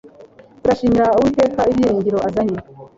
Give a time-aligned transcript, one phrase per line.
[0.61, 2.57] turashimira uwiteka ibyiringiro azanye